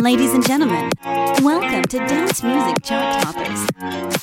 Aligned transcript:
Ladies 0.00 0.32
and 0.32 0.46
gentlemen, 0.46 0.90
welcome 1.42 1.82
to 1.82 1.98
Dance 1.98 2.42
Music 2.44 2.76
Chart 2.84 3.22
Toppers. 3.22 3.66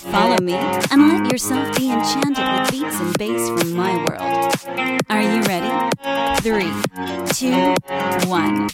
Follow 0.09 0.37
me 0.37 0.53
and 0.53 1.09
let 1.09 1.29
yourself 1.29 1.77
be 1.77 1.91
enchanted 1.91 2.37
with 2.37 2.71
beats 2.71 2.99
and 2.99 3.17
bass 3.17 3.49
from 3.49 3.73
my 3.73 3.97
world. 4.05 5.03
Are 5.09 5.21
you 5.21 5.41
ready? 5.43 5.69
Three, 6.41 6.71
two, 7.33 7.75
one. 8.29 8.69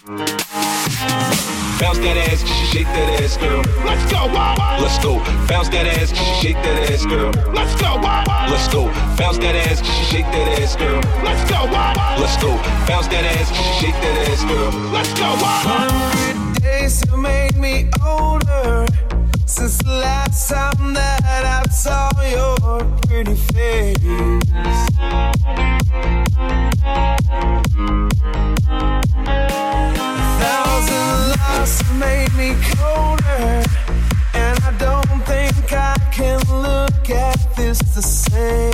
Bounce 1.81 1.97
that 1.97 2.17
ass, 2.29 2.45
shake 2.69 2.85
that 2.85 3.21
ass, 3.23 3.35
girl. 3.37 3.63
Let's 3.83 4.11
go, 4.11 4.25
let's 4.79 4.99
go. 5.03 5.17
Bounce 5.47 5.69
that 5.69 5.87
ass, 5.87 6.13
shake 6.39 6.57
that 6.57 6.91
ass, 6.91 7.05
girl. 7.05 7.31
Let's 7.51 7.81
go, 7.81 7.95
let's 7.97 8.67
go. 8.67 8.85
Bounce 9.17 9.39
that 9.39 9.55
ass, 9.55 9.81
shake 10.07 10.25
that 10.25 10.59
ass, 10.61 10.75
girl. 10.75 11.01
Let's 11.23 11.49
go, 11.49 11.65
let's 12.21 12.37
go. 12.37 12.55
Bounce 12.87 13.07
that 13.07 13.25
ass, 13.25 13.49
shake 13.81 13.95
that 13.95 14.29
ass, 14.29 14.43
girl. 14.45 14.69
Let's 14.91 15.11
go 16.37 16.50
have 16.81 17.15
made 17.19 17.55
me 17.57 17.87
older 18.03 18.87
since 19.45 19.77
the 19.77 19.91
last 19.91 20.49
time 20.49 20.93
that 20.95 21.45
I 21.45 21.61
saw 21.69 22.09
your 22.23 22.83
pretty 23.05 23.35
face. 23.35 23.97
A 29.27 30.25
thousand 30.41 31.99
made 31.99 32.33
me 32.33 32.55
colder, 32.75 33.63
and 34.33 34.59
I 34.63 34.75
don't 34.79 35.23
think 35.27 35.71
I 35.71 35.95
can 36.11 36.39
look 36.49 37.09
at 37.11 37.55
this 37.55 37.77
the 37.93 38.01
same. 38.01 38.70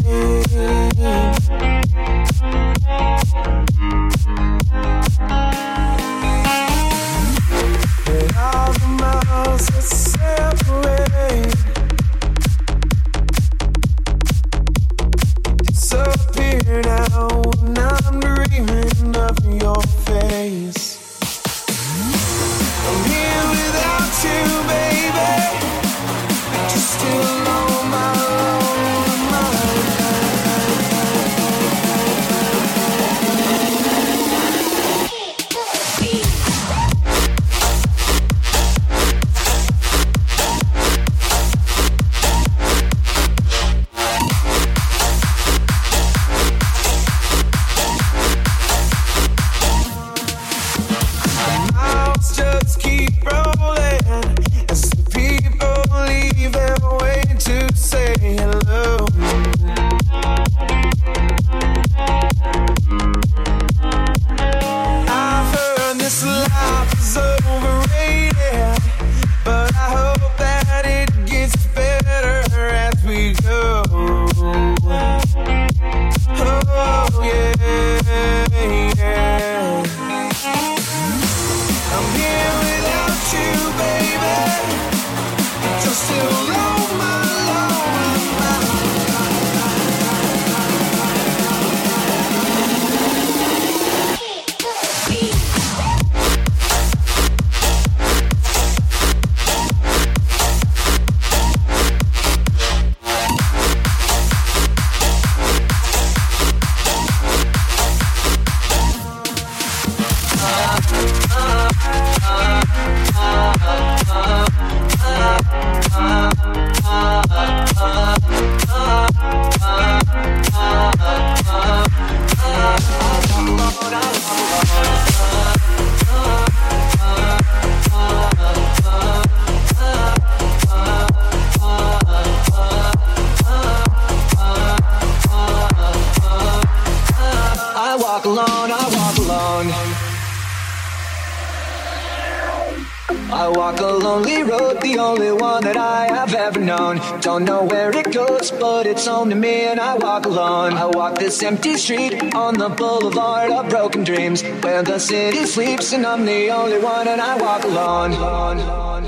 This 151.37 151.43
empty 151.43 151.77
street 151.77 152.33
on 152.33 152.55
the 152.55 152.67
boulevard 152.67 153.51
of 153.51 153.69
broken 153.69 154.03
dreams 154.03 154.41
where 154.63 154.81
the 154.81 154.97
city 154.97 155.45
sleeps 155.45 155.93
and 155.93 156.03
I'm 156.03 156.25
the 156.25 156.49
only 156.49 156.79
one 156.79 157.07
and 157.07 157.21
I 157.21 157.37
walk 157.37 157.63
alone. 157.63 159.07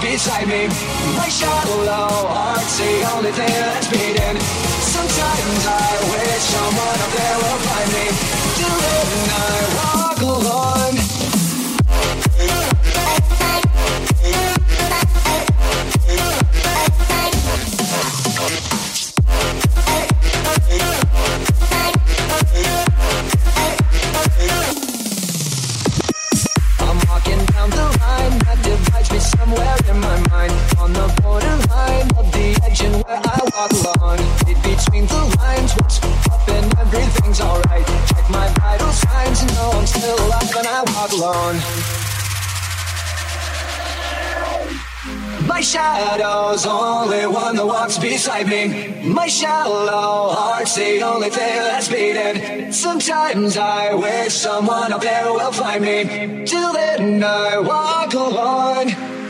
Beside 0.00 0.48
me. 0.48 0.68
My 1.16 1.28
shallow 1.28 1.84
heart's 2.28 2.78
the 2.78 2.92
only 3.14 3.32
thing 3.32 3.48
that's 3.48 3.88
beating. 3.88 4.38
Sometimes 4.80 5.66
I 5.66 5.92
wish 6.12 6.42
someone 6.54 7.00
up 7.04 7.12
there 7.16 7.36
will 7.38 7.60
find 7.68 7.92
me. 7.92 8.26
Do 40.06 40.12
it 40.12 40.56
and 40.56 40.68
I 40.68 40.84
walk 40.94 41.10
alone. 41.18 41.56
My 45.48 45.60
shadow's 45.60 46.64
only 46.64 47.26
one 47.26 47.56
that 47.56 47.66
walks 47.66 47.98
beside 47.98 48.46
me. 48.46 48.94
My 49.02 49.26
shallow 49.26 50.30
heart's 50.32 50.76
the 50.76 51.02
only 51.02 51.30
thing 51.30 51.58
that's 51.58 51.88
beating. 51.88 52.70
Sometimes 52.70 53.56
I 53.56 53.94
wish 53.94 54.32
someone 54.32 54.92
up 54.92 55.00
there 55.00 55.32
will 55.32 55.50
find 55.50 55.82
me. 55.82 56.44
Till 56.46 56.72
then 56.72 57.24
I 57.24 57.58
walk 57.58 58.14
alone. 58.14 59.25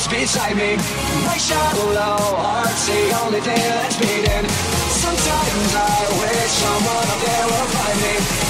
what's 0.00 0.08
beside 0.08 0.56
me. 0.56 0.76
My 1.26 1.36
shallow 1.36 1.92
heart's 2.36 2.86
the 2.86 3.18
only 3.24 3.40
thing 3.40 3.56
that's 3.56 3.96
beating. 3.98 4.48
Sometimes 4.88 5.74
I 5.74 6.00
wish 6.20 6.50
someone 6.64 7.08
up 7.08 7.20
there 7.20 7.46
will 7.46 7.68
find 7.68 8.00
me. 8.00 8.49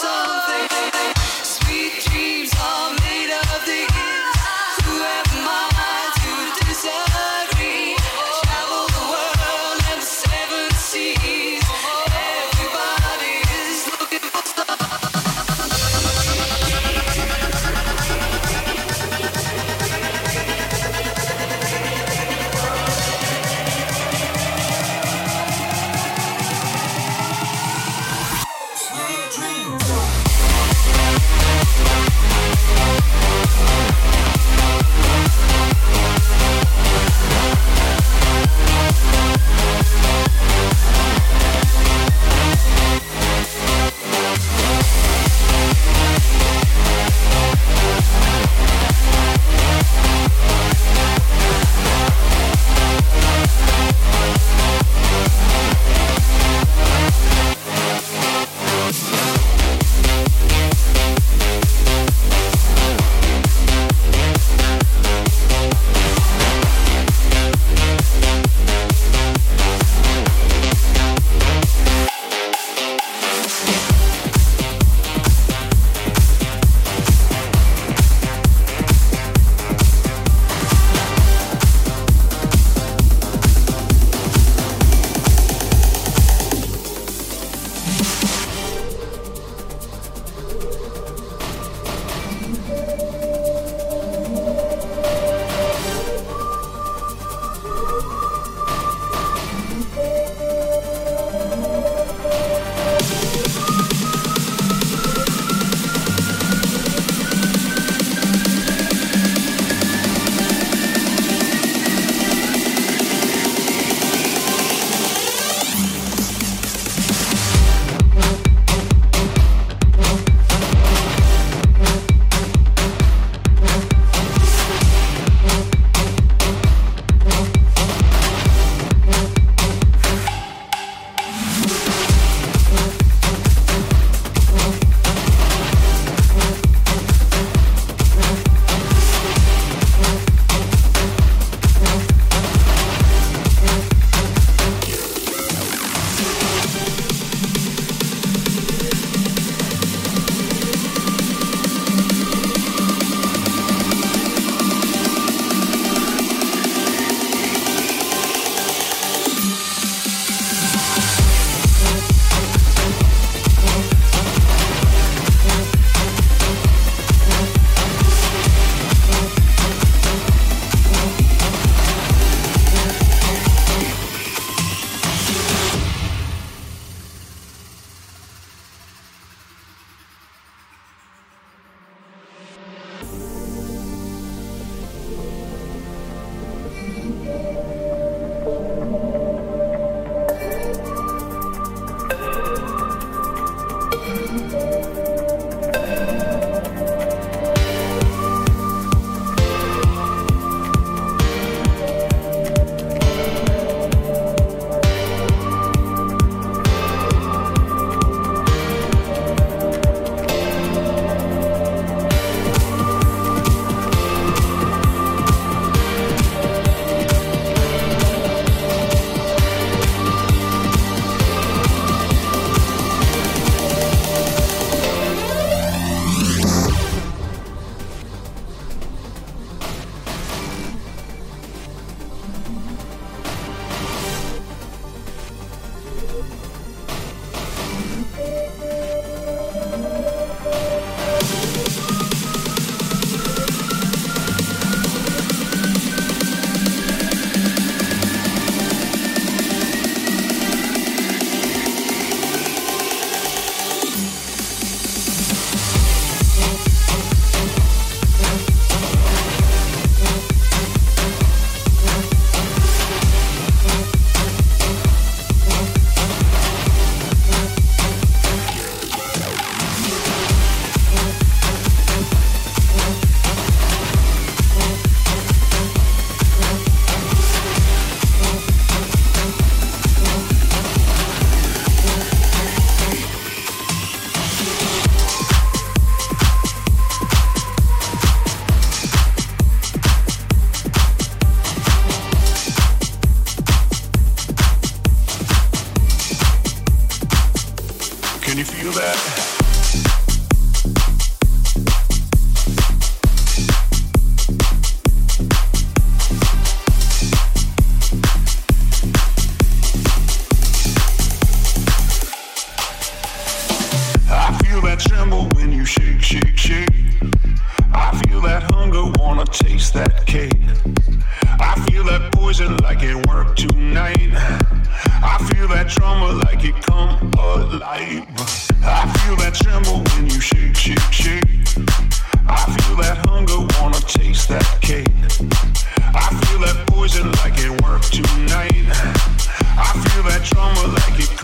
Can 0.00 0.67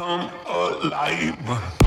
come 0.05 0.31
alive. 0.47 1.84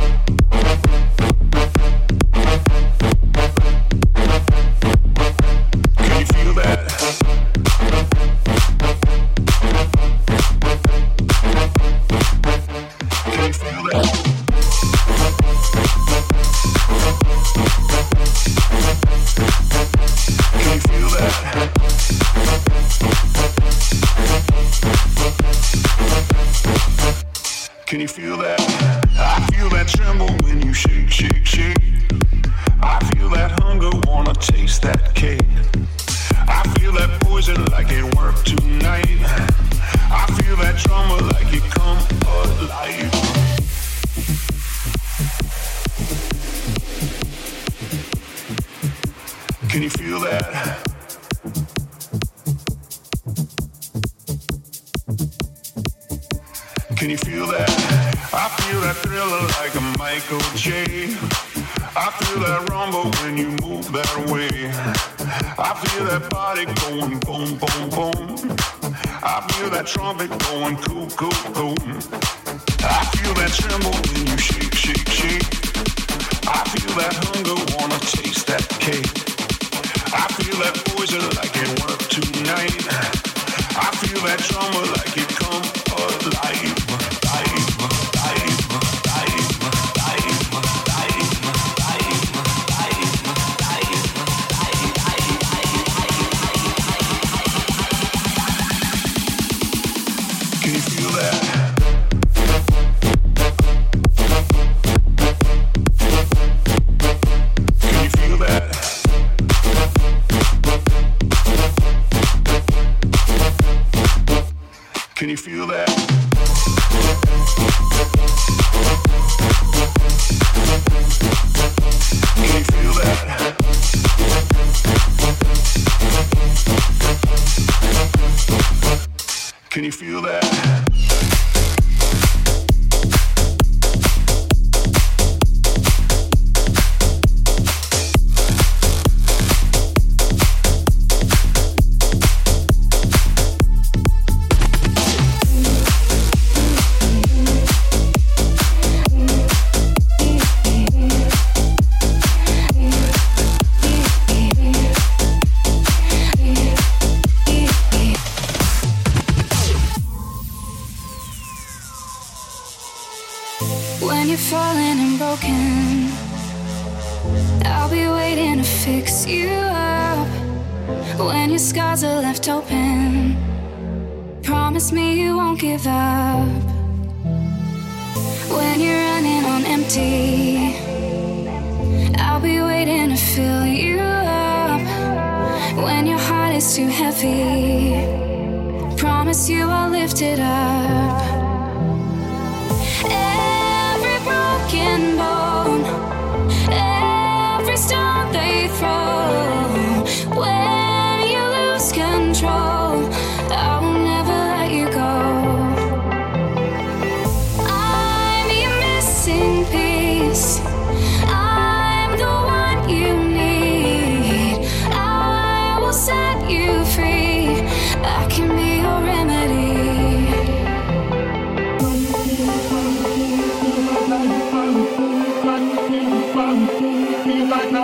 Can 115.27 115.31
you 115.31 115.35
feel 115.35 115.67
that? 115.67 115.87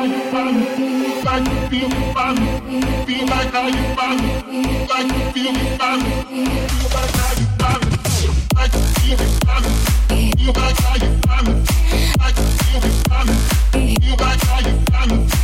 You 0.04 0.10
got 0.10 0.28
how 0.34 0.50
you 0.50 0.68
feel 1.70 1.88
it. 13.30 14.04
You 14.04 14.16
got 14.18 14.44
how 14.44 14.60
you 14.60 14.76
feel 14.92 15.14
it. 15.14 15.43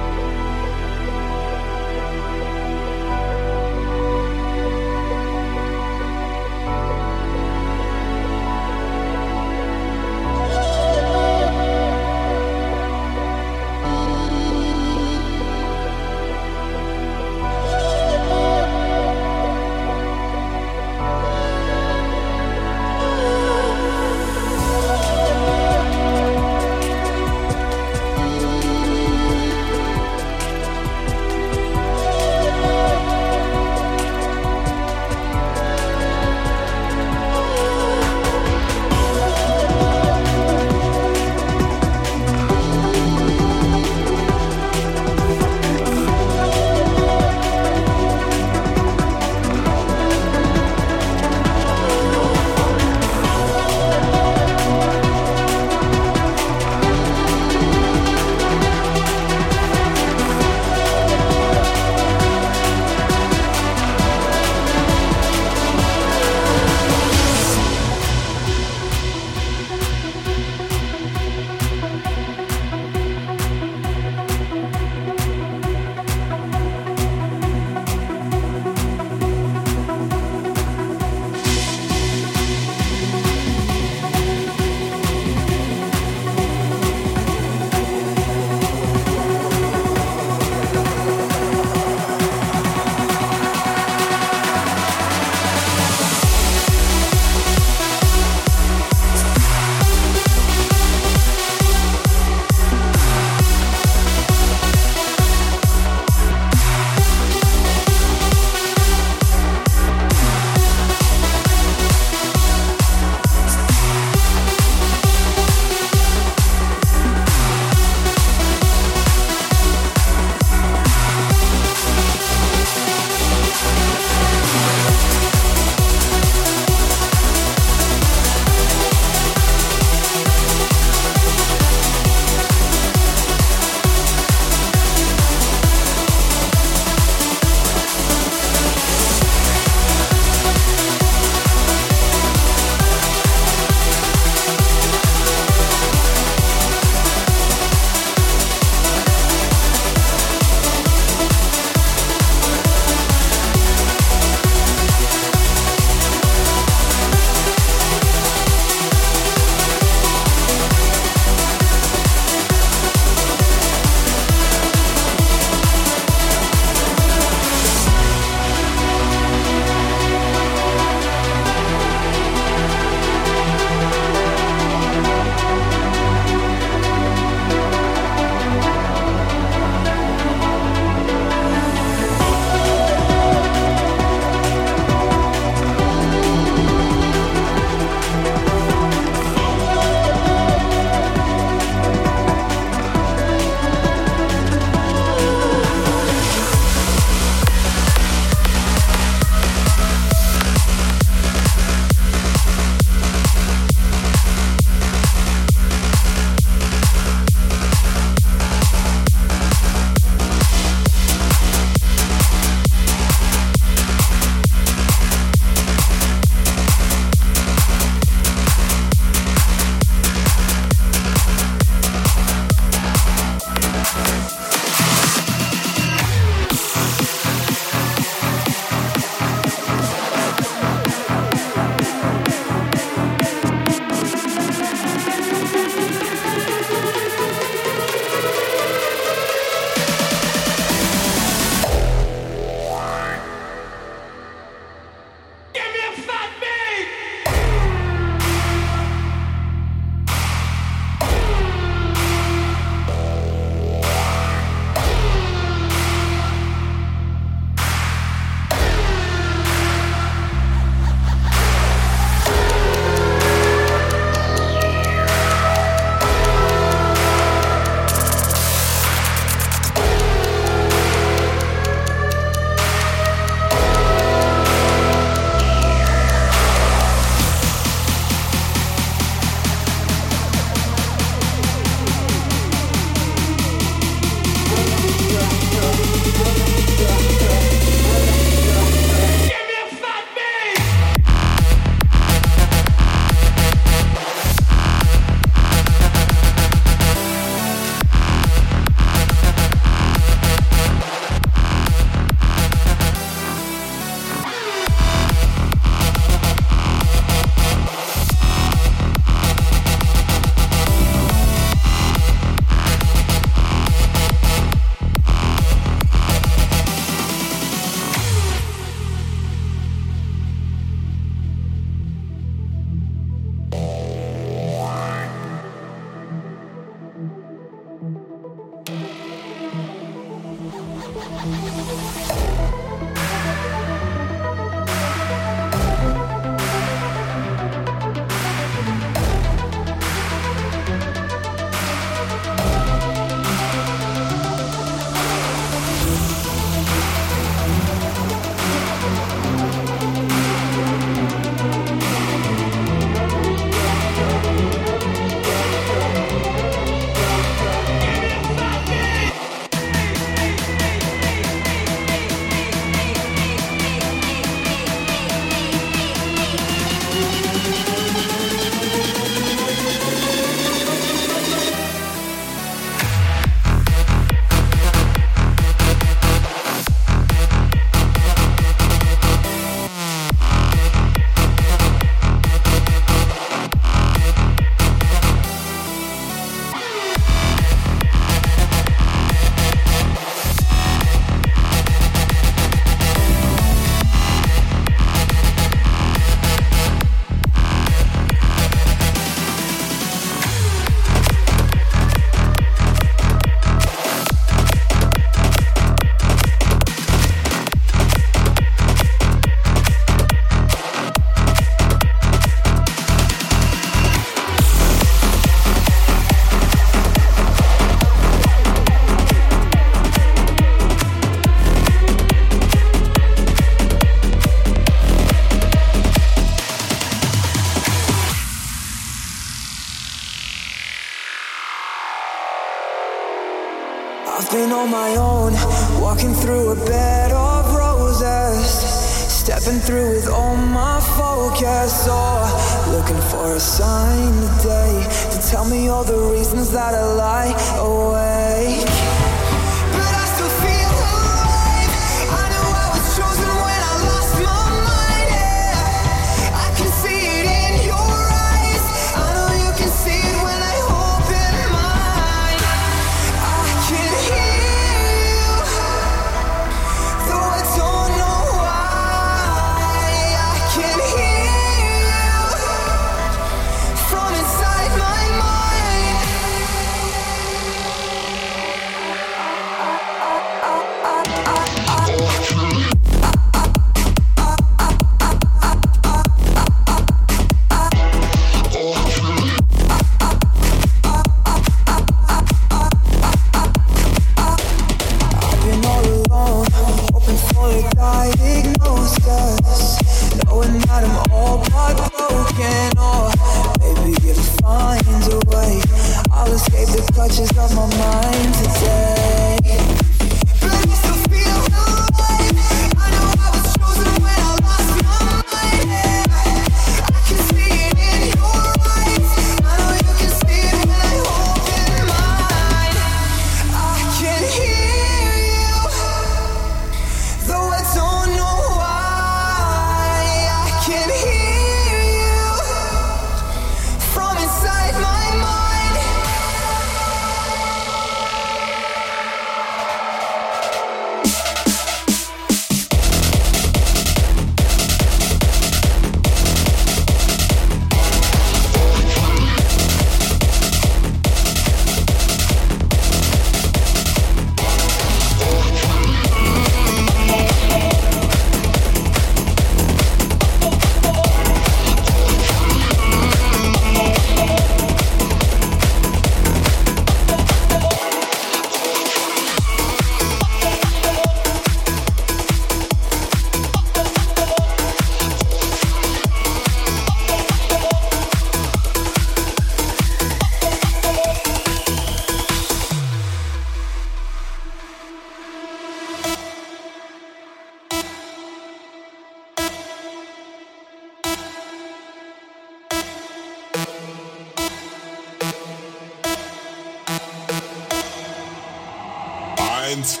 Eins, 599.76 600.00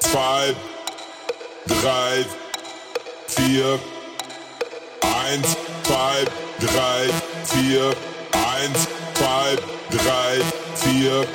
zwei, 0.00 0.54
drei, 1.64 2.26
vier. 3.26 3.78
Eins, 5.00 5.56
zwei, 5.82 6.24
drei, 6.60 7.08
vier. 7.44 7.96
Eins, 8.32 8.86
zwei, 9.14 9.56
drei, 9.90 10.44
vier. 10.74 11.26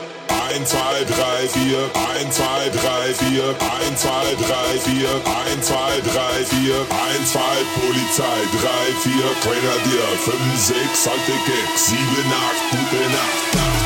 1, 0.53 0.65
2, 0.65 0.77
3, 1.05 1.47
4, 1.47 1.89
1, 1.89 2.31
2, 2.31 2.69
3, 2.69 3.13
4, 3.13 3.55
1, 3.59 3.97
2, 3.97 4.35
3, 4.35 4.79
4, 4.79 5.21
1, 5.25 5.61
2, 5.61 6.01
3, 6.01 6.45
4, 6.45 6.85
1, 6.91 7.31
2, 7.31 7.41
Polizei, 7.79 8.41
3, 8.51 8.69
4, 9.01 9.13
Grenadier, 9.43 10.07
5, 10.25 10.57
6, 10.57 11.07
alte 11.07 11.31
Gag, 11.47 11.77
7, 11.77 11.97
8, 11.97 12.69
gute 12.71 13.09
Nacht. 13.11 13.80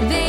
They 0.00 0.25